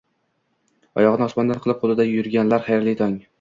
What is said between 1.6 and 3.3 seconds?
qilib, qo'lida yurganlar, xayrli tong!